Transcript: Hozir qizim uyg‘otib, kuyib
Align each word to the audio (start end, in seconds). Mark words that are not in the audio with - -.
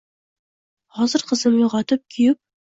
Hozir 0.97 1.27
qizim 1.29 1.61
uyg‘otib, 1.61 2.05
kuyib 2.17 2.45